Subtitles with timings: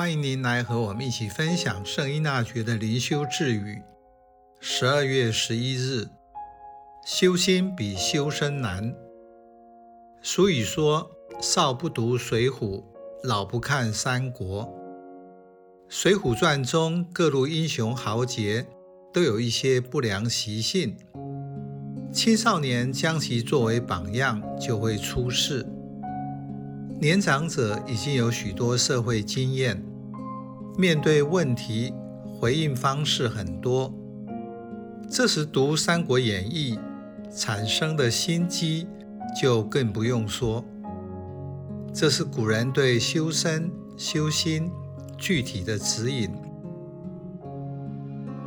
[0.00, 3.82] 欢迎您来和我们一起分享圣依纳爵的灵修智语。
[4.58, 6.08] 十二月十一日，
[7.04, 8.94] 修心比修身难。
[10.22, 11.10] 俗语说
[11.42, 12.82] ：“少不读水浒，
[13.24, 14.64] 老不看三国。”
[15.90, 18.66] 《水浒传》中各路英雄豪杰
[19.12, 20.96] 都有一些不良习性，
[22.10, 25.66] 青少年将其作为榜样，就会出事。
[26.98, 29.82] 年长者已经有许多社会经验，
[30.76, 31.92] 面对问题
[32.38, 33.92] 回应方式很多，
[35.10, 36.78] 这时读《三国演义》
[37.36, 38.86] 产生的心机
[39.40, 40.64] 就更不用说。
[41.92, 44.70] 这是古人对修身修心
[45.18, 46.30] 具体的指引。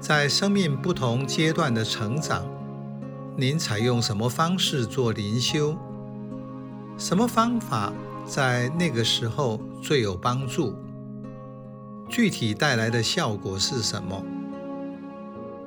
[0.00, 2.46] 在生命不同阶段的成长，
[3.36, 5.76] 您采用什么方式做灵修？
[6.98, 7.92] 什么方法？
[8.24, 10.74] 在那个时候最有帮助，
[12.08, 14.24] 具体带来的效果是什么？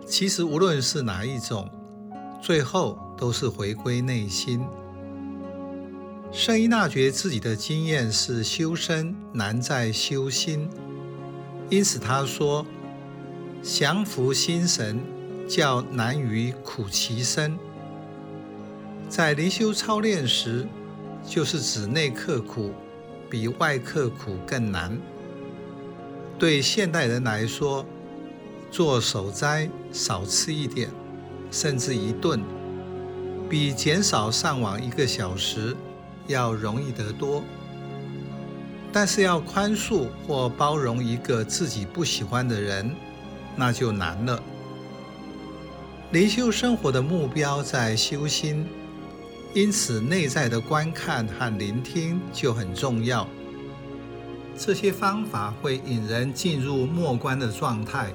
[0.05, 1.69] 其实无论是哪一种，
[2.41, 4.65] 最后都是回归内心。
[6.31, 10.69] 圣依纳爵自己的经验是修身难在修心，
[11.69, 12.65] 因此他说
[13.61, 14.99] ：“降伏心神，
[15.47, 17.57] 较难于苦其身。”
[19.09, 20.67] 在灵修操练时，
[21.27, 22.71] 就是指内刻苦
[23.29, 24.97] 比外刻苦更难。
[26.39, 27.85] 对现代人来说，
[28.71, 30.89] 做守斋少吃一点，
[31.51, 32.41] 甚至一顿，
[33.49, 35.75] 比减少上网一个小时
[36.27, 37.43] 要容易得多。
[38.93, 42.89] 但是要宽恕或包容一个自己不喜欢的人，
[43.57, 44.41] 那就难了。
[46.13, 48.65] 灵修生活的目标在修心。
[49.53, 53.27] 因此，内在的观看和聆听就很重要。
[54.61, 58.11] 这些方法会引人进入默观的状态。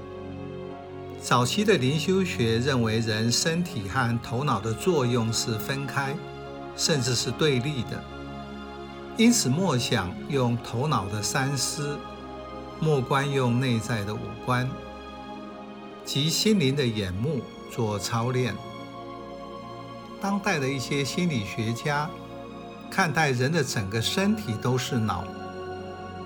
[1.19, 6.15] 早期的灵修学认为，人身体和头脑的作用是分开，
[6.77, 8.05] 甚至是对立的。
[9.17, 11.97] 因此，默想用头脑的三思，
[12.79, 14.69] 默观用内在的五官，
[16.05, 17.41] 即心灵的眼目
[17.73, 18.55] 做操练。
[20.21, 22.09] 当代的一些心理学家
[22.91, 25.25] 看待人的整个身体都是脑，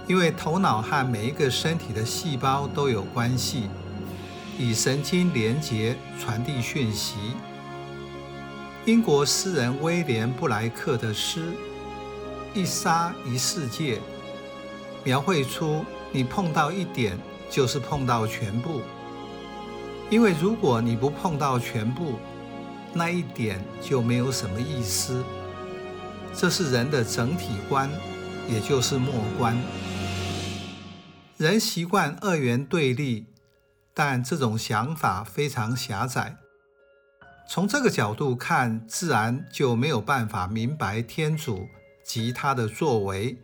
[0.09, 3.69] 因为头脑和每一个身体的细胞都有关系，
[4.59, 7.17] 以神经连结传递讯息。
[8.87, 11.41] 英国诗人威廉布莱克的诗
[12.55, 13.97] 《一沙一世界》
[15.05, 17.19] 描绘出你碰到一点
[17.51, 18.81] 就是碰到全部，
[20.09, 22.15] 因为如果你不碰到全部，
[22.95, 25.23] 那一点就没有什么意思。
[26.35, 27.91] 这是人的整体观，
[28.49, 29.57] 也就是末观。
[31.37, 33.27] 人习惯二元对立，
[33.93, 36.39] 但这种想法非常狭窄。
[37.47, 41.69] 从这个角度看，自然就没有办法明白天主
[42.05, 43.39] 及他的作为。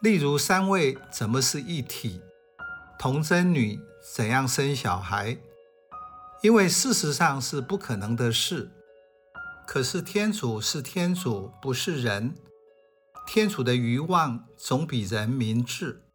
[0.00, 2.22] 例如，三位怎么是一体？
[2.98, 3.80] 童贞女
[4.14, 5.36] 怎样生小孩？
[6.42, 8.70] 因为事实上是不可能的事，
[9.66, 12.34] 可是天主是天主，不是人。
[13.30, 16.07] 天主的欲望总比人明智。